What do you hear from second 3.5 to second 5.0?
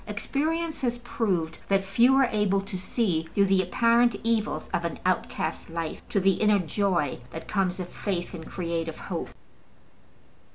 apparent evils of an